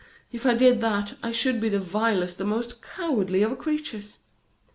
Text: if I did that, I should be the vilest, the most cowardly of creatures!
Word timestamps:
if 0.31 0.47
I 0.47 0.55
did 0.55 0.81
that, 0.81 1.13
I 1.21 1.29
should 1.31 1.61
be 1.61 1.69
the 1.69 1.77
vilest, 1.77 2.39
the 2.39 2.43
most 2.43 2.81
cowardly 2.81 3.43
of 3.43 3.55
creatures! 3.59 4.17